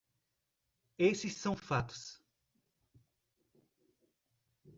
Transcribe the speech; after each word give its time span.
Esses 0.97 1.35
são 1.37 1.55
fatos. 1.55 2.19